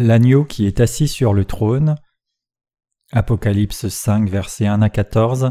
L'agneau 0.00 0.44
qui 0.44 0.66
est 0.66 0.78
assis 0.78 1.08
sur 1.08 1.34
le 1.34 1.44
trône. 1.44 1.96
Apocalypse 3.10 3.88
5, 3.88 4.30
versets 4.30 4.68
1 4.68 4.80
à 4.80 4.90
14. 4.90 5.50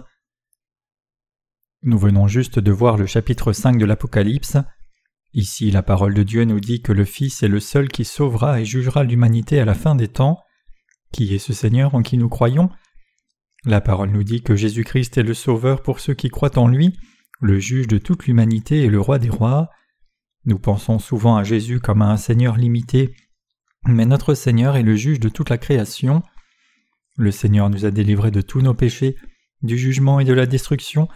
Nous 1.83 1.97
venons 1.97 2.29
juste 2.29 2.57
de 2.57 2.71
voir 2.71 2.95
le 2.95 3.07
chapitre 3.07 3.51
5 3.51 3.77
de 3.77 3.83
l'Apocalypse. 3.83 4.55
Ici, 5.33 5.69
la 5.69 5.83
parole 5.83 6.13
de 6.13 6.23
Dieu 6.23 6.45
nous 6.45 6.61
dit 6.61 6.81
que 6.81 6.93
le 6.93 7.03
Fils 7.03 7.43
est 7.43 7.49
le 7.49 7.59
seul 7.59 7.89
qui 7.89 8.05
sauvera 8.05 8.61
et 8.61 8.65
jugera 8.65 9.03
l'humanité 9.03 9.59
à 9.59 9.65
la 9.65 9.73
fin 9.73 9.95
des 9.95 10.07
temps. 10.07 10.39
Qui 11.11 11.35
est 11.35 11.39
ce 11.39 11.51
Seigneur 11.51 11.93
en 11.93 12.01
qui 12.01 12.17
nous 12.17 12.29
croyons? 12.29 12.69
La 13.65 13.81
parole 13.81 14.11
nous 14.11 14.23
dit 14.23 14.43
que 14.43 14.55
Jésus-Christ 14.55 15.17
est 15.17 15.23
le 15.23 15.33
Sauveur 15.33 15.83
pour 15.83 15.99
ceux 15.99 16.13
qui 16.13 16.29
croient 16.29 16.57
en 16.57 16.69
lui, 16.69 16.97
le 17.41 17.59
juge 17.59 17.87
de 17.87 17.97
toute 17.97 18.27
l'humanité 18.27 18.83
et 18.83 18.89
le 18.89 19.01
roi 19.01 19.19
des 19.19 19.29
rois. 19.29 19.69
Nous 20.45 20.57
pensons 20.57 20.99
souvent 20.99 21.35
à 21.35 21.43
Jésus 21.43 21.81
comme 21.81 22.01
à 22.01 22.09
un 22.09 22.17
Seigneur 22.17 22.55
limité 22.55 23.13
mais 23.85 24.05
notre 24.05 24.33
Seigneur 24.33 24.75
est 24.75 24.83
le 24.83 24.95
juge 24.95 25.19
de 25.19 25.29
toute 25.29 25.49
la 25.49 25.57
création. 25.57 26.23
Le 27.17 27.31
Seigneur 27.31 27.69
nous 27.69 27.85
a 27.85 27.91
délivrés 27.91 28.31
de 28.31 28.41
tous 28.41 28.61
nos 28.61 28.73
péchés, 28.73 29.15
du 29.61 29.77
jugement 29.77 30.19
et 30.19 30.25
de 30.25 30.33
la 30.33 30.45
destruction, 30.45 31.07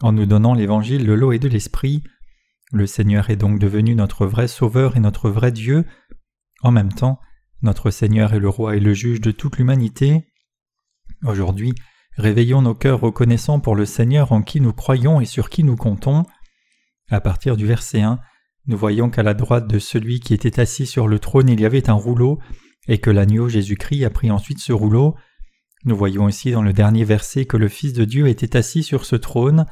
en 0.00 0.12
nous 0.12 0.26
donnant 0.26 0.54
l'évangile 0.54 1.06
de 1.06 1.12
l'eau 1.12 1.32
et 1.32 1.38
de 1.38 1.48
l'esprit. 1.48 2.04
Le 2.72 2.86
Seigneur 2.86 3.30
est 3.30 3.36
donc 3.36 3.58
devenu 3.58 3.94
notre 3.94 4.26
vrai 4.26 4.46
Sauveur 4.46 4.96
et 4.96 5.00
notre 5.00 5.30
vrai 5.30 5.52
Dieu. 5.52 5.84
En 6.62 6.70
même 6.70 6.92
temps, 6.92 7.18
notre 7.62 7.90
Seigneur 7.90 8.34
est 8.34 8.38
le 8.38 8.48
roi 8.48 8.76
et 8.76 8.80
le 8.80 8.94
juge 8.94 9.20
de 9.20 9.30
toute 9.30 9.58
l'humanité. 9.58 10.28
Aujourd'hui, 11.24 11.74
réveillons 12.16 12.62
nos 12.62 12.74
cœurs 12.74 13.00
reconnaissants 13.00 13.58
pour 13.58 13.74
le 13.74 13.86
Seigneur 13.86 14.32
en 14.32 14.42
qui 14.42 14.60
nous 14.60 14.72
croyons 14.72 15.20
et 15.20 15.24
sur 15.24 15.50
qui 15.50 15.64
nous 15.64 15.76
comptons. 15.76 16.24
À 17.10 17.20
partir 17.20 17.56
du 17.56 17.66
verset 17.66 18.02
1, 18.02 18.20
nous 18.68 18.76
voyons 18.76 19.08
qu'à 19.10 19.22
la 19.22 19.34
droite 19.34 19.66
de 19.66 19.78
celui 19.78 20.20
qui 20.20 20.34
était 20.34 20.60
assis 20.60 20.86
sur 20.86 21.08
le 21.08 21.18
trône 21.18 21.48
il 21.48 21.60
y 21.60 21.66
avait 21.66 21.90
un 21.90 21.94
rouleau, 21.94 22.38
et 22.86 22.98
que 22.98 23.10
l'agneau 23.10 23.48
Jésus-Christ 23.48 24.04
a 24.04 24.10
pris 24.10 24.30
ensuite 24.30 24.60
ce 24.60 24.72
rouleau. 24.72 25.16
Nous 25.84 25.96
voyons 25.96 26.24
aussi 26.24 26.50
dans 26.52 26.62
le 26.62 26.72
dernier 26.72 27.04
verset 27.04 27.46
que 27.46 27.56
le 27.56 27.68
Fils 27.68 27.92
de 27.94 28.04
Dieu 28.04 28.28
était 28.28 28.56
assis 28.56 28.82
sur 28.82 29.04
ce 29.04 29.16
trône. 29.16 29.66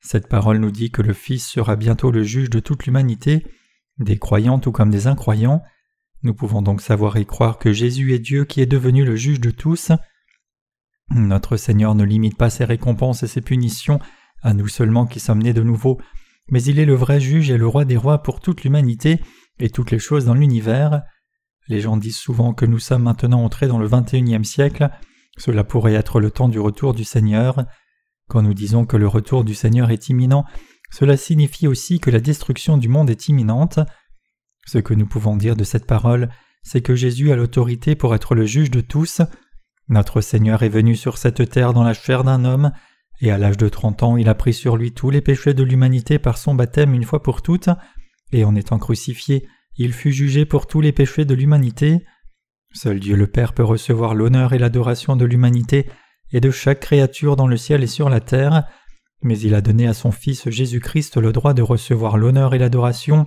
Cette 0.00 0.28
parole 0.28 0.58
nous 0.58 0.70
dit 0.70 0.90
que 0.90 1.02
le 1.02 1.12
Fils 1.12 1.46
sera 1.46 1.76
bientôt 1.76 2.10
le 2.10 2.22
juge 2.22 2.50
de 2.50 2.60
toute 2.60 2.86
l'humanité, 2.86 3.46
des 3.98 4.18
croyants 4.18 4.58
tout 4.58 4.72
comme 4.72 4.90
des 4.90 5.06
incroyants. 5.06 5.62
Nous 6.22 6.34
pouvons 6.34 6.62
donc 6.62 6.82
savoir 6.82 7.16
et 7.16 7.24
croire 7.24 7.58
que 7.58 7.72
Jésus 7.72 8.14
est 8.14 8.18
Dieu 8.18 8.44
qui 8.44 8.60
est 8.60 8.66
devenu 8.66 9.04
le 9.04 9.16
juge 9.16 9.40
de 9.40 9.50
tous. 9.50 9.90
Notre 11.10 11.56
Seigneur 11.56 11.96
ne 11.96 12.04
limite 12.04 12.36
pas 12.36 12.50
ses 12.50 12.64
récompenses 12.64 13.24
et 13.24 13.28
ses 13.28 13.40
punitions 13.40 13.98
à 14.42 14.54
nous 14.54 14.68
seulement 14.68 15.06
qui 15.06 15.20
sommes 15.20 15.42
nés 15.42 15.52
de 15.52 15.62
nouveau, 15.62 16.00
mais 16.50 16.62
il 16.62 16.78
est 16.78 16.84
le 16.84 16.94
vrai 16.94 17.20
juge 17.20 17.50
et 17.50 17.58
le 17.58 17.66
roi 17.66 17.84
des 17.84 17.96
rois 17.96 18.22
pour 18.22 18.40
toute 18.40 18.64
l'humanité 18.64 19.20
et 19.58 19.70
toutes 19.70 19.90
les 19.90 19.98
choses 19.98 20.24
dans 20.24 20.34
l'univers. 20.34 21.02
Les 21.68 21.80
gens 21.80 21.96
disent 21.96 22.18
souvent 22.18 22.54
que 22.54 22.66
nous 22.66 22.78
sommes 22.78 23.04
maintenant 23.04 23.44
entrés 23.44 23.68
dans 23.68 23.78
le 23.78 23.88
XXIe 23.88 24.44
siècle, 24.44 24.90
cela 25.38 25.64
pourrait 25.64 25.94
être 25.94 26.20
le 26.20 26.30
temps 26.30 26.48
du 26.48 26.58
retour 26.58 26.94
du 26.94 27.04
Seigneur. 27.04 27.64
Quand 28.28 28.42
nous 28.42 28.54
disons 28.54 28.84
que 28.84 28.96
le 28.96 29.08
retour 29.08 29.44
du 29.44 29.54
Seigneur 29.54 29.90
est 29.90 30.08
imminent, 30.08 30.44
cela 30.90 31.16
signifie 31.16 31.66
aussi 31.66 32.00
que 32.00 32.10
la 32.10 32.20
destruction 32.20 32.76
du 32.76 32.88
monde 32.88 33.10
est 33.10 33.28
imminente. 33.28 33.78
Ce 34.66 34.78
que 34.78 34.94
nous 34.94 35.06
pouvons 35.06 35.36
dire 35.36 35.56
de 35.56 35.64
cette 35.64 35.86
parole, 35.86 36.28
c'est 36.62 36.82
que 36.82 36.94
Jésus 36.94 37.32
a 37.32 37.36
l'autorité 37.36 37.94
pour 37.94 38.14
être 38.14 38.34
le 38.34 38.44
juge 38.44 38.70
de 38.70 38.80
tous. 38.80 39.22
Notre 39.88 40.20
Seigneur 40.20 40.62
est 40.62 40.68
venu 40.68 40.94
sur 40.94 41.18
cette 41.18 41.48
terre 41.48 41.72
dans 41.72 41.84
la 41.84 41.94
chair 41.94 42.22
d'un 42.22 42.44
homme, 42.44 42.72
et 43.20 43.30
à 43.30 43.38
l'âge 43.38 43.56
de 43.56 43.68
trente 43.68 44.02
ans 44.02 44.16
il 44.16 44.28
a 44.28 44.34
pris 44.34 44.54
sur 44.54 44.76
lui 44.76 44.92
tous 44.92 45.10
les 45.10 45.20
péchés 45.20 45.54
de 45.54 45.62
l'humanité 45.62 46.18
par 46.18 46.38
son 46.38 46.54
baptême 46.54 46.94
une 46.94 47.04
fois 47.04 47.22
pour 47.22 47.42
toutes, 47.42 47.68
et 48.32 48.44
en 48.44 48.54
étant 48.54 48.78
crucifié, 48.78 49.46
il 49.76 49.92
fut 49.92 50.12
jugé 50.12 50.44
pour 50.44 50.66
tous 50.66 50.80
les 50.80 50.92
péchés 50.92 51.24
de 51.24 51.34
l'humanité. 51.34 52.04
Seul 52.72 53.00
Dieu 53.00 53.16
le 53.16 53.26
Père 53.26 53.52
peut 53.52 53.64
recevoir 53.64 54.14
l'honneur 54.14 54.52
et 54.52 54.58
l'adoration 54.58 55.16
de 55.16 55.24
l'humanité 55.24 55.88
et 56.32 56.40
de 56.40 56.50
chaque 56.50 56.80
créature 56.80 57.36
dans 57.36 57.48
le 57.48 57.56
ciel 57.56 57.82
et 57.82 57.88
sur 57.88 58.08
la 58.08 58.20
terre, 58.20 58.64
mais 59.22 59.38
il 59.38 59.54
a 59.54 59.60
donné 59.60 59.86
à 59.86 59.94
son 59.94 60.12
Fils 60.12 60.48
Jésus-Christ 60.48 61.16
le 61.16 61.32
droit 61.32 61.54
de 61.54 61.62
recevoir 61.62 62.16
l'honneur 62.16 62.54
et 62.54 62.58
l'adoration 62.58 63.26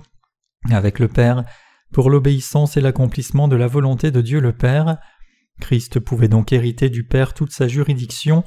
avec 0.70 0.98
le 0.98 1.08
Père 1.08 1.44
pour 1.92 2.10
l'obéissance 2.10 2.76
et 2.76 2.80
l'accomplissement 2.80 3.48
de 3.48 3.56
la 3.56 3.66
volonté 3.66 4.10
de 4.10 4.20
Dieu 4.20 4.40
le 4.40 4.52
Père. 4.52 4.98
Christ 5.60 6.00
pouvait 6.00 6.28
donc 6.28 6.52
hériter 6.52 6.88
du 6.88 7.04
Père 7.04 7.34
toute 7.34 7.52
sa 7.52 7.68
juridiction, 7.68 8.42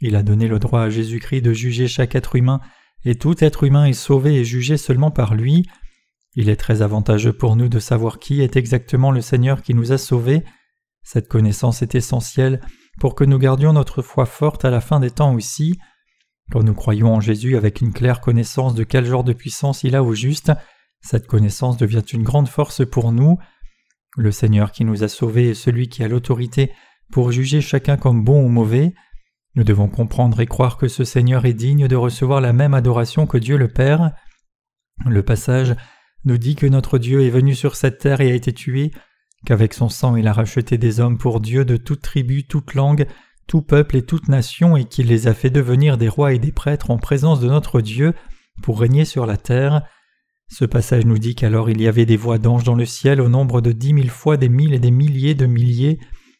il 0.00 0.16
a 0.16 0.22
donné 0.22 0.48
le 0.48 0.58
droit 0.58 0.82
à 0.82 0.90
Jésus-Christ 0.90 1.42
de 1.42 1.52
juger 1.52 1.88
chaque 1.88 2.14
être 2.14 2.36
humain, 2.36 2.60
et 3.04 3.14
tout 3.14 3.42
être 3.42 3.64
humain 3.64 3.86
est 3.86 3.92
sauvé 3.92 4.36
et 4.36 4.44
jugé 4.44 4.76
seulement 4.76 5.10
par 5.10 5.34
lui. 5.34 5.66
Il 6.34 6.48
est 6.48 6.56
très 6.56 6.82
avantageux 6.82 7.32
pour 7.32 7.56
nous 7.56 7.68
de 7.68 7.78
savoir 7.78 8.18
qui 8.18 8.42
est 8.42 8.56
exactement 8.56 9.10
le 9.10 9.20
Seigneur 9.20 9.62
qui 9.62 9.74
nous 9.74 9.92
a 9.92 9.98
sauvés. 9.98 10.44
Cette 11.02 11.28
connaissance 11.28 11.82
est 11.82 11.94
essentielle 11.94 12.60
pour 13.00 13.14
que 13.14 13.24
nous 13.24 13.38
gardions 13.38 13.72
notre 13.72 14.02
foi 14.02 14.26
forte 14.26 14.64
à 14.64 14.70
la 14.70 14.80
fin 14.80 15.00
des 15.00 15.10
temps 15.10 15.34
aussi. 15.34 15.78
Quand 16.52 16.62
nous 16.62 16.74
croyons 16.74 17.14
en 17.14 17.20
Jésus 17.20 17.56
avec 17.56 17.80
une 17.80 17.92
claire 17.92 18.20
connaissance 18.20 18.74
de 18.74 18.84
quel 18.84 19.04
genre 19.04 19.24
de 19.24 19.32
puissance 19.32 19.84
il 19.84 19.96
a 19.96 20.02
au 20.02 20.14
juste, 20.14 20.52
cette 21.00 21.26
connaissance 21.26 21.76
devient 21.76 22.04
une 22.12 22.22
grande 22.22 22.48
force 22.48 22.84
pour 22.86 23.12
nous. 23.12 23.38
Le 24.16 24.32
Seigneur 24.32 24.72
qui 24.72 24.84
nous 24.84 25.04
a 25.04 25.08
sauvés 25.08 25.50
est 25.50 25.54
celui 25.54 25.88
qui 25.88 26.02
a 26.02 26.08
l'autorité 26.08 26.72
pour 27.12 27.32
juger 27.32 27.60
chacun 27.60 27.96
comme 27.96 28.24
bon 28.24 28.44
ou 28.44 28.48
mauvais. 28.48 28.94
Nous 29.58 29.64
devons 29.64 29.88
comprendre 29.88 30.38
et 30.38 30.46
croire 30.46 30.76
que 30.76 30.86
ce 30.86 31.02
Seigneur 31.02 31.44
est 31.44 31.52
digne 31.52 31.88
de 31.88 31.96
recevoir 31.96 32.40
la 32.40 32.52
même 32.52 32.74
adoration 32.74 33.26
que 33.26 33.38
Dieu 33.38 33.56
le 33.56 33.66
Père. 33.66 34.12
Le 35.04 35.24
passage 35.24 35.74
nous 36.24 36.38
dit 36.38 36.54
que 36.54 36.68
notre 36.68 36.96
Dieu 36.96 37.24
est 37.24 37.30
venu 37.30 37.56
sur 37.56 37.74
cette 37.74 37.98
terre 37.98 38.20
et 38.20 38.30
a 38.30 38.34
été 38.34 38.52
tué, 38.52 38.92
qu'avec 39.46 39.74
son 39.74 39.88
sang 39.88 40.14
il 40.14 40.28
a 40.28 40.32
racheté 40.32 40.78
des 40.78 41.00
hommes 41.00 41.18
pour 41.18 41.40
Dieu 41.40 41.64
de 41.64 41.76
toute 41.76 42.02
tribu, 42.02 42.46
toute 42.46 42.74
langue, 42.74 43.08
tout 43.48 43.60
peuple 43.60 43.96
et 43.96 44.02
toute 44.02 44.28
nation, 44.28 44.76
et 44.76 44.84
qu'il 44.84 45.08
les 45.08 45.26
a 45.26 45.34
fait 45.34 45.50
devenir 45.50 45.98
des 45.98 46.08
rois 46.08 46.34
et 46.34 46.38
des 46.38 46.52
prêtres 46.52 46.92
en 46.92 46.98
présence 46.98 47.40
de 47.40 47.48
notre 47.48 47.80
Dieu 47.80 48.14
pour 48.62 48.78
régner 48.78 49.04
sur 49.04 49.26
la 49.26 49.36
terre. 49.36 49.82
Ce 50.46 50.66
passage 50.66 51.04
nous 51.04 51.18
dit 51.18 51.34
qu'alors 51.34 51.68
il 51.68 51.82
y 51.82 51.88
avait 51.88 52.06
des 52.06 52.16
voix 52.16 52.38
d'anges 52.38 52.62
dans 52.62 52.76
le 52.76 52.86
ciel 52.86 53.20
au 53.20 53.28
nombre 53.28 53.60
de 53.60 53.72
dix 53.72 53.92
mille 53.92 54.10
fois 54.10 54.36
des 54.36 54.48
mille 54.48 54.72
et 54.72 54.78
des 54.78 54.92
milliers 54.92 55.34
de 55.34 55.46
milliers, 55.46 55.98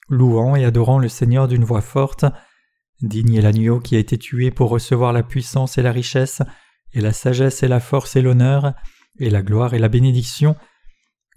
louant 0.08 0.54
et 0.54 0.64
adorant 0.64 1.00
le 1.00 1.08
Seigneur 1.08 1.48
d'une 1.48 1.64
voix 1.64 1.80
forte. 1.80 2.24
Digne 3.02 3.34
est 3.34 3.42
l'agneau 3.42 3.78
qui 3.78 3.96
a 3.96 3.98
été 3.98 4.18
tué 4.18 4.50
pour 4.50 4.70
recevoir 4.70 5.12
la 5.12 5.22
puissance 5.22 5.78
et 5.78 5.82
la 5.82 5.92
richesse, 5.92 6.42
et 6.92 7.00
la 7.00 7.12
sagesse 7.12 7.62
et 7.62 7.68
la 7.68 7.80
force 7.80 8.16
et 8.16 8.22
l'honneur, 8.22 8.74
et 9.18 9.30
la 9.30 9.42
gloire 9.42 9.74
et 9.74 9.78
la 9.78 9.88
bénédiction. 9.88 10.56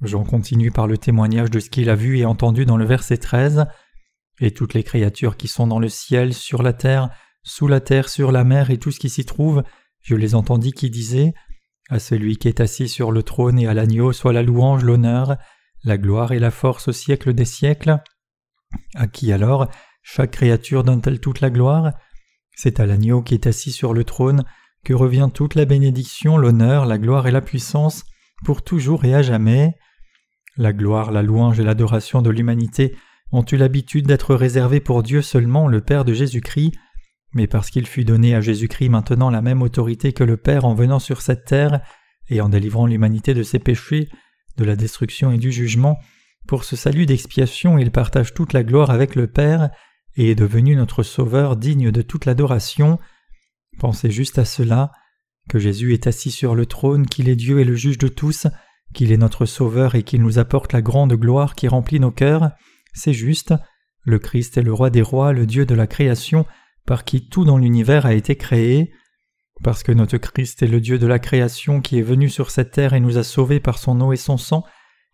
Jean 0.02 0.24
continue 0.24 0.72
par 0.72 0.88
le 0.88 0.98
témoignage 0.98 1.52
de 1.52 1.60
ce 1.60 1.70
qu'il 1.70 1.90
a 1.90 1.96
vu 1.96 2.18
et 2.18 2.26
entendu 2.26 2.66
dans 2.66 2.78
le 2.78 2.86
verset 2.86 3.18
13. 3.18 3.66
Et 4.40 4.52
toutes 4.52 4.74
les 4.74 4.84
créatures 4.84 5.38
qui 5.38 5.48
sont 5.48 5.68
dans 5.68 5.78
le 5.78 5.90
ciel, 5.90 6.34
sur 6.34 6.64
la 6.64 6.74
terre, 6.74 7.10
sous 7.44 7.68
la 7.68 7.80
terre, 7.80 8.10
sur 8.10 8.32
la 8.32 8.44
mer 8.44 8.72
et 8.72 8.78
tout 8.78 8.92
ce 8.92 9.00
qui 9.00 9.10
s'y 9.10 9.26
trouve, 9.26 9.64
je 10.02 10.16
les 10.16 10.34
entendis 10.34 10.72
qui 10.72 10.90
disaient 10.90 11.34
À 11.90 12.00
celui 12.00 12.38
qui 12.38 12.48
est 12.48 12.60
assis 12.60 12.90
sur 12.90 13.12
le 13.12 13.22
trône 13.22 13.60
et 13.60 13.68
à 13.68 13.76
l'agneau 13.76 14.14
soit 14.14 14.34
la 14.34 14.42
louange, 14.42 14.84
l'honneur, 14.84 15.38
la 15.84 16.00
gloire 16.00 16.32
et 16.32 16.40
la 16.40 16.52
force 16.52 16.88
au 16.88 16.92
siècle 16.92 17.34
des 17.34 17.46
siècles. 17.46 18.00
À 18.96 19.06
qui 19.06 19.32
alors 19.32 19.70
chaque 20.02 20.32
créature 20.32 20.84
donne-t-elle 20.84 21.20
toute 21.20 21.42
la 21.42 21.50
gloire? 21.50 21.92
C'est 22.56 22.80
à 22.80 22.86
l'agneau 22.86 23.22
qui 23.22 23.34
est 23.34 23.48
assis 23.48 23.72
sur 23.72 23.94
le 23.94 24.04
trône 24.04 24.44
que 24.84 24.94
revient 24.94 25.30
toute 25.34 25.56
la 25.56 25.66
bénédiction, 25.66 26.38
l'honneur, 26.38 26.86
la 26.86 26.98
gloire 26.98 27.28
et 27.28 27.32
la 27.32 27.42
puissance, 27.42 28.04
pour 28.44 28.64
toujours 28.64 29.06
et 29.06 29.14
à 29.14 29.22
jamais. 29.22 29.76
La 30.58 30.74
gloire, 30.74 31.12
la 31.12 31.22
louange 31.22 31.60
et 31.60 31.64
l'adoration 31.64 32.22
de 32.22 32.30
l'humanité 32.30 32.96
ont 33.32 33.46
eu 33.50 33.58
l'habitude 33.58 34.08
d'être 34.08 34.36
réservées 34.36 34.82
pour 34.82 35.04
Dieu 35.04 35.22
seulement, 35.22 35.68
le 35.68 35.82
Père 35.82 36.04
de 36.04 36.14
Jésus-Christ, 36.14 36.74
mais 37.34 37.48
parce 37.48 37.70
qu'il 37.70 37.88
fut 37.88 38.04
donné 38.04 38.36
à 38.36 38.42
Jésus-Christ 38.42 38.90
maintenant 38.90 39.30
la 39.30 39.42
même 39.42 39.62
autorité 39.62 40.12
que 40.12 40.24
le 40.24 40.36
Père 40.36 40.66
en 40.66 40.74
venant 40.74 41.00
sur 41.00 41.22
cette 41.22 41.46
terre 41.46 41.80
et 42.30 42.42
en 42.42 42.50
délivrant 42.50 42.88
l'humanité 42.88 43.34
de 43.34 43.44
ses 43.44 43.60
péchés, 43.60 44.10
de 44.58 44.66
la 44.66 44.76
destruction 44.76 45.32
et 45.32 45.38
du 45.38 45.52
jugement, 45.52 45.98
pour 46.48 46.66
ce 46.66 46.76
salut 46.76 47.06
d'expiation 47.06 47.78
il 47.78 47.92
partage 47.92 48.34
toute 48.34 48.52
la 48.52 48.64
gloire 48.64 48.90
avec 48.90 49.16
le 49.16 49.28
Père 49.28 49.70
et 50.16 50.32
est 50.32 50.36
devenu 50.36 50.76
notre 50.76 51.04
Sauveur 51.04 51.56
digne 51.56 51.92
de 51.92 52.02
toute 52.02 52.26
l'adoration. 52.26 53.00
Pensez 53.80 54.12
juste 54.12 54.40
à 54.40 54.46
cela, 54.46 54.92
que 55.50 55.60
Jésus 55.60 55.94
est 55.94 56.08
assis 56.08 56.32
sur 56.32 56.56
le 56.56 56.66
trône, 56.66 57.06
qu'il 57.06 57.30
est 57.30 57.36
Dieu 57.36 57.60
et 57.60 57.64
le 57.64 57.76
juge 57.76 57.98
de 57.98 58.08
tous, 58.08 58.48
qu'il 58.94 59.12
est 59.12 59.18
notre 59.18 59.46
Sauveur 59.46 59.96
et 59.96 60.04
qu'il 60.04 60.22
nous 60.22 60.40
apporte 60.40 60.74
la 60.74 60.82
grande 60.82 61.14
gloire 61.14 61.56
qui 61.56 61.68
remplit 61.68 62.00
nos 62.00 62.12
cœurs, 62.12 62.52
c'est 62.94 63.14
juste, 63.14 63.54
le 64.04 64.20
Christ 64.20 64.58
est 64.58 64.64
le 64.64 64.74
roi 64.74 64.90
des 64.90 65.02
rois, 65.02 65.34
le 65.34 65.46
Dieu 65.46 65.66
de 65.66 65.76
la 65.76 65.88
création, 65.88 66.46
par 66.86 67.06
qui 67.06 67.30
tout 67.30 67.46
dans 67.46 67.58
l'univers 67.58 68.06
a 68.06 68.14
été 68.14 68.36
créé. 68.36 68.92
Parce 69.64 69.84
que 69.84 69.92
notre 69.92 70.18
Christ 70.18 70.64
est 70.64 70.68
le 70.68 70.82
Dieu 70.82 70.98
de 70.98 71.08
la 71.08 71.20
création 71.20 71.82
qui 71.82 72.00
est 72.00 72.04
venu 72.04 72.30
sur 72.30 72.50
cette 72.50 72.72
terre 72.72 72.94
et 72.94 73.00
nous 73.00 73.18
a 73.18 73.24
sauvés 73.24 73.60
par 73.60 73.78
son 73.78 74.02
eau 74.02 74.12
et 74.12 74.18
son 74.18 74.38
sang, 74.38 74.66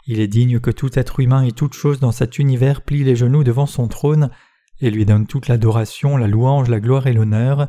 il 0.08 0.22
est 0.22 0.28
digne 0.28 0.62
que 0.62 0.72
tout 0.72 0.98
être 0.98 1.20
humain 1.20 1.44
et 1.44 1.52
toute 1.52 1.74
chose 1.74 2.00
dans 2.00 2.14
cet 2.14 2.40
univers 2.40 2.82
plie 2.82 3.04
les 3.04 3.18
genoux 3.18 3.44
devant 3.44 3.66
son 3.66 3.90
trône 3.90 4.30
et 4.80 4.92
lui 4.92 5.06
donne 5.06 5.28
toute 5.28 5.48
l'adoration, 5.48 6.18
la 6.18 6.28
louange, 6.28 6.70
la 6.70 6.80
gloire 6.80 7.08
et 7.08 7.14
l'honneur. 7.14 7.68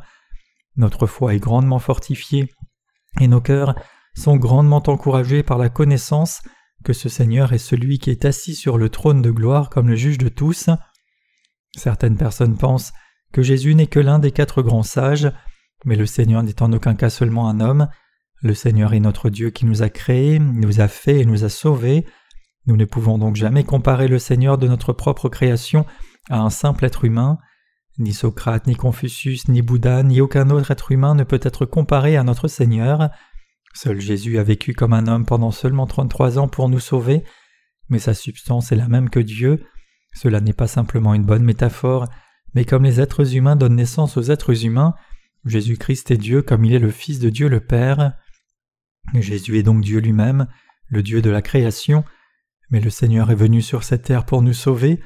Notre 0.77 1.07
foi 1.07 1.35
est 1.35 1.41
grandement 1.41 1.79
fortifiée, 1.79 2.53
et 3.21 3.29
nos 3.29 3.41
cœurs 3.41 3.75
sont 4.15 4.37
grandement 4.37 4.83
encouragés 4.87 5.43
par 5.43 5.59
la 5.59 5.69
connaissance 5.69 6.43
que 6.85 6.93
ce 6.93 7.09
Seigneur 7.09 7.53
est 7.53 7.59
celui 7.59 7.99
qui 7.99 8.11
est 8.11 8.25
assis 8.25 8.55
sur 8.55 8.79
le 8.79 8.89
trône 8.89 9.23
de 9.23 9.31
gloire 9.31 9.71
comme 9.71 9.89
le 9.89 9.97
juge 9.97 10.19
de 10.19 10.29
tous. 10.29 10.71
Certaines 11.77 12.17
personnes 12.17 12.57
pensent 12.57 12.93
que 13.33 13.43
Jésus 13.43 13.75
n'est 13.75 13.87
que 13.87 14.01
l'un 14.01 14.19
des 14.19 14.33
quatre 14.33 14.63
grands 14.63 14.83
sages, 14.83 15.31
mais 15.85 15.97
le 15.97 16.07
Seigneur 16.07 16.43
n'est 16.43 16.63
en 16.63 16.73
aucun 16.73 16.95
cas 16.95 17.11
seulement 17.11 17.49
un 17.49 17.61
homme. 17.61 17.89
Le 18.41 18.55
Seigneur 18.55 18.95
est 18.95 19.01
notre 19.01 19.31
Dieu 19.31 19.51
qui 19.51 19.67
nous 19.67 19.83
a 19.83 19.89
créés, 19.89 20.39
nous 20.39 20.81
a 20.81 20.89
fait 20.89 21.21
et 21.21 21.25
nous 21.25 21.45
a 21.45 21.49
sauvés. 21.49 22.07
Nous 22.67 22.77
ne 22.77 22.85
pouvons 22.85 23.19
donc 23.19 23.37
jamais 23.37 23.65
comparer 23.65 24.09
le 24.09 24.19
Seigneur 24.19 24.59
de 24.59 24.69
notre 24.69 24.93
propre 24.93 25.29
création 25.29 25.87
à 26.29 26.41
un 26.41 26.51
simple 26.51 26.85
être 26.85 27.05
humain. 27.05 27.39
Ni 27.99 28.13
Socrate, 28.13 28.67
ni 28.67 28.77
Confucius, 28.77 29.49
ni 29.49 29.61
Bouddha, 29.61 30.03
ni 30.03 30.21
aucun 30.21 30.51
autre 30.51 30.71
être 30.71 30.93
humain 30.93 31.15
ne 31.15 31.25
peut 31.25 31.41
être 31.43 31.67
comparé 31.67 32.17
à 32.17 32.23
notre 32.23 32.47
Seigneur. 32.47 33.11
Seul 33.75 34.01
Jésus 34.01 34.39
a 34.39 34.43
vécu 34.43 34.73
comme 34.73 34.93
un 34.93 35.07
homme 35.09 35.27
pendant 35.27 35.51
seulement 35.51 35.87
trente-trois 35.87 36.39
ans 36.39 36.49
pour 36.49 36.69
nous 36.69 36.81
sauver, 36.81 37.25
mais 37.89 37.99
sa 37.99 38.15
substance 38.15 38.73
est 38.73 38.77
la 38.77 38.89
même 38.89 39.11
que 39.11 39.21
Dieu. 39.21 39.65
Cela 40.15 40.41
n'est 40.41 40.53
pas 40.53 40.69
simplement 40.69 41.15
une 41.15 41.25
bonne 41.25 41.45
métaphore, 41.45 42.07
mais 42.55 42.65
comme 42.65 42.85
les 42.85 43.01
êtres 43.01 43.35
humains 43.35 43.57
donnent 43.57 43.77
naissance 43.77 44.17
aux 44.17 44.23
êtres 44.31 44.65
humains, 44.65 44.95
Jésus-Christ 45.45 46.11
est 46.11 46.17
Dieu 46.17 46.43
comme 46.43 46.65
il 46.65 46.75
est 46.75 46.81
le 46.81 46.91
Fils 46.91 47.19
de 47.19 47.31
Dieu 47.31 47.49
le 47.49 47.61
Père. 47.61 48.15
Jésus 49.15 49.59
est 49.59 49.63
donc 49.63 49.83
Dieu 49.83 50.01
lui-même, 50.01 50.47
le 50.89 51.03
Dieu 51.03 51.23
de 51.23 51.31
la 51.31 51.43
création, 51.43 52.05
mais 52.71 52.81
le 52.81 52.91
Seigneur 52.91 53.31
est 53.31 53.37
venu 53.37 53.63
sur 53.63 53.85
cette 53.85 54.03
terre 54.03 54.25
pour 54.25 54.43
nous 54.43 54.53
sauver, 54.53 55.01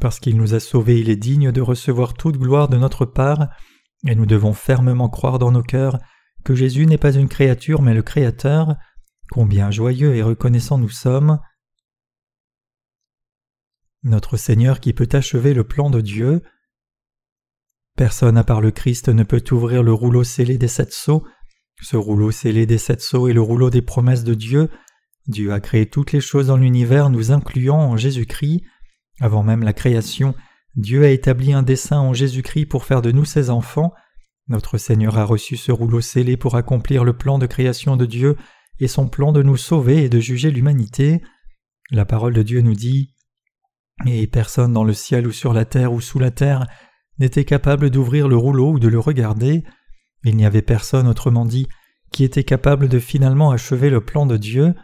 parce 0.00 0.20
qu'il 0.20 0.36
nous 0.36 0.54
a 0.54 0.60
sauvés 0.60 1.00
il 1.00 1.10
est 1.10 1.16
digne 1.16 1.52
de 1.52 1.60
recevoir 1.60 2.14
toute 2.14 2.36
gloire 2.36 2.68
de 2.68 2.76
notre 2.76 3.04
part, 3.04 3.48
et 4.06 4.14
nous 4.14 4.26
devons 4.26 4.52
fermement 4.52 5.08
croire 5.08 5.38
dans 5.38 5.52
nos 5.52 5.62
cœurs 5.62 5.98
que 6.44 6.54
Jésus 6.54 6.86
n'est 6.86 6.98
pas 6.98 7.14
une 7.14 7.28
créature 7.28 7.82
mais 7.82 7.94
le 7.94 8.02
Créateur, 8.02 8.76
combien 9.30 9.70
joyeux 9.70 10.14
et 10.14 10.22
reconnaissant 10.22 10.78
nous 10.78 10.90
sommes. 10.90 11.40
Notre 14.02 14.36
Seigneur 14.36 14.80
qui 14.80 14.92
peut 14.92 15.08
achever 15.12 15.54
le 15.54 15.64
plan 15.64 15.88
de 15.88 16.02
Dieu. 16.02 16.42
Personne 17.96 18.36
à 18.36 18.44
part 18.44 18.60
le 18.60 18.70
Christ 18.70 19.08
ne 19.08 19.22
peut 19.22 19.42
ouvrir 19.50 19.82
le 19.82 19.94
rouleau 19.94 20.24
scellé 20.24 20.58
des 20.58 20.68
sept 20.68 20.92
sceaux. 20.92 21.24
Ce 21.80 21.96
rouleau 21.96 22.30
scellé 22.30 22.66
des 22.66 22.78
sept 22.78 23.00
sceaux 23.00 23.28
est 23.28 23.32
le 23.32 23.40
rouleau 23.40 23.70
des 23.70 23.82
promesses 23.82 24.24
de 24.24 24.34
Dieu. 24.34 24.70
Dieu 25.26 25.52
a 25.52 25.60
créé 25.60 25.86
toutes 25.88 26.12
les 26.12 26.20
choses 26.20 26.48
dans 26.48 26.58
l'univers, 26.58 27.08
nous 27.08 27.32
incluant 27.32 27.78
en 27.78 27.96
Jésus-Christ. 27.96 28.62
Avant 29.20 29.42
même 29.42 29.62
la 29.62 29.72
création, 29.72 30.34
Dieu 30.76 31.04
a 31.04 31.10
établi 31.10 31.52
un 31.52 31.62
dessein 31.62 31.98
en 31.98 32.12
Jésus-Christ 32.12 32.66
pour 32.66 32.84
faire 32.84 33.02
de 33.02 33.12
nous 33.12 33.24
ses 33.24 33.50
enfants. 33.50 33.92
Notre 34.48 34.76
Seigneur 34.76 35.18
a 35.18 35.24
reçu 35.24 35.56
ce 35.56 35.72
rouleau 35.72 36.00
scellé 36.00 36.36
pour 36.36 36.56
accomplir 36.56 37.04
le 37.04 37.16
plan 37.16 37.38
de 37.38 37.46
création 37.46 37.96
de 37.96 38.06
Dieu 38.06 38.36
et 38.80 38.88
son 38.88 39.08
plan 39.08 39.32
de 39.32 39.42
nous 39.42 39.56
sauver 39.56 40.04
et 40.04 40.08
de 40.08 40.18
juger 40.18 40.50
l'humanité. 40.50 41.22
La 41.90 42.04
parole 42.04 42.34
de 42.34 42.42
Dieu 42.42 42.60
nous 42.60 42.74
dit 42.74 43.14
Et 44.06 44.26
personne 44.26 44.72
dans 44.72 44.84
le 44.84 44.92
ciel 44.92 45.26
ou 45.26 45.32
sur 45.32 45.52
la 45.52 45.64
terre 45.64 45.92
ou 45.92 46.00
sous 46.00 46.18
la 46.18 46.30
terre 46.30 46.66
n'était 47.18 47.44
capable 47.44 47.90
d'ouvrir 47.90 48.26
le 48.26 48.36
rouleau 48.36 48.72
ou 48.72 48.78
de 48.80 48.88
le 48.88 48.98
regarder. 48.98 49.62
Il 50.24 50.36
n'y 50.36 50.46
avait 50.46 50.62
personne, 50.62 51.06
autrement 51.06 51.44
dit, 51.44 51.68
qui 52.12 52.24
était 52.24 52.44
capable 52.44 52.88
de 52.88 52.98
finalement 52.98 53.52
achever 53.52 53.90
le 53.90 54.00
plan 54.00 54.26
de 54.26 54.36
Dieu. 54.36 54.74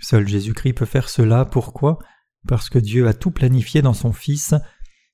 Seul 0.00 0.26
Jésus-Christ 0.26 0.74
peut 0.74 0.86
faire 0.86 1.08
cela. 1.08 1.44
Pourquoi? 1.44 1.98
Parce 2.46 2.68
que 2.68 2.78
Dieu 2.78 3.08
a 3.08 3.14
tout 3.14 3.30
planifié 3.30 3.82
dans 3.82 3.94
son 3.94 4.12
Fils. 4.12 4.54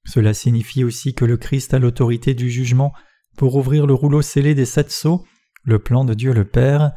Cela 0.05 0.35
signifie 0.35 0.85
aussi 0.85 1.15
que 1.15 1.25
le 1.25 1.37
Christ 1.37 1.75
a 1.75 1.79
l'autorité 1.79 2.35
du 2.35 2.51
jugement 2.51 2.93
pour 3.37 3.57
ouvrir 3.57 3.87
le 3.87 3.95
rouleau 3.95 4.23
scellé 4.23 4.55
des 4.55 4.67
sept 4.67 4.91
sceaux, 4.91 5.25
le 5.65 5.79
plan 5.79 6.05
de 6.05 6.15
Dieu 6.15 6.33
le 6.33 6.45
Père. 6.45 6.93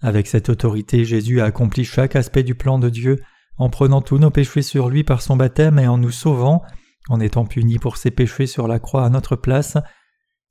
Avec 0.00 0.26
cette 0.26 0.48
autorité, 0.48 1.04
Jésus 1.04 1.40
a 1.40 1.46
accompli 1.46 1.84
chaque 1.84 2.16
aspect 2.16 2.42
du 2.42 2.54
plan 2.54 2.78
de 2.78 2.88
Dieu, 2.88 3.20
en 3.56 3.70
prenant 3.70 4.00
tous 4.00 4.18
nos 4.18 4.30
péchés 4.30 4.62
sur 4.62 4.88
lui 4.88 5.04
par 5.04 5.22
son 5.22 5.36
baptême 5.36 5.78
et 5.78 5.88
en 5.88 5.98
nous 5.98 6.12
sauvant, 6.12 6.62
en 7.08 7.20
étant 7.20 7.44
puni 7.44 7.78
pour 7.78 7.96
ses 7.96 8.10
péchés 8.10 8.46
sur 8.46 8.68
la 8.68 8.78
croix 8.78 9.04
à 9.04 9.10
notre 9.10 9.36
place. 9.36 9.76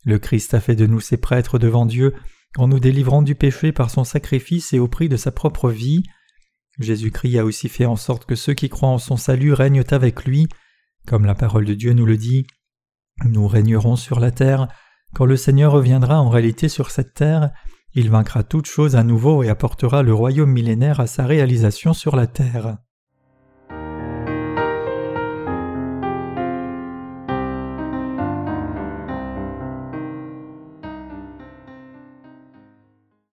Le 0.03 0.19
Christ 0.19 0.53
a 0.53 0.59
fait 0.59 0.75
de 0.75 0.85
nous 0.85 0.99
ses 0.99 1.17
prêtres 1.17 1.59
devant 1.59 1.85
Dieu, 1.85 2.13
en 2.57 2.67
nous 2.67 2.79
délivrant 2.79 3.21
du 3.21 3.35
péché 3.35 3.71
par 3.71 3.89
son 3.89 4.03
sacrifice 4.03 4.73
et 4.73 4.79
au 4.79 4.87
prix 4.87 5.09
de 5.09 5.17
sa 5.17 5.31
propre 5.31 5.69
vie. 5.69 6.03
Jésus-Christ 6.79 7.39
a 7.39 7.45
aussi 7.45 7.69
fait 7.69 7.85
en 7.85 7.95
sorte 7.95 8.25
que 8.25 8.35
ceux 8.35 8.53
qui 8.53 8.69
croient 8.69 8.89
en 8.89 8.97
son 8.97 9.17
salut 9.17 9.53
règnent 9.53 9.83
avec 9.91 10.25
lui. 10.25 10.47
Comme 11.07 11.25
la 11.25 11.35
parole 11.35 11.65
de 11.65 11.73
Dieu 11.73 11.93
nous 11.93 12.05
le 12.05 12.17
dit, 12.17 12.45
nous 13.25 13.47
régnerons 13.47 13.95
sur 13.95 14.19
la 14.19 14.31
terre. 14.31 14.67
Quand 15.15 15.25
le 15.25 15.37
Seigneur 15.37 15.71
reviendra 15.71 16.21
en 16.21 16.29
réalité 16.29 16.69
sur 16.69 16.91
cette 16.91 17.13
terre, 17.13 17.51
il 17.93 18.09
vaincra 18.09 18.43
toutes 18.43 18.67
choses 18.67 18.95
à 18.95 19.03
nouveau 19.03 19.43
et 19.43 19.49
apportera 19.49 20.03
le 20.03 20.13
royaume 20.13 20.51
millénaire 20.51 20.99
à 20.99 21.07
sa 21.07 21.25
réalisation 21.25 21.93
sur 21.93 22.15
la 22.15 22.27
terre. 22.27 22.77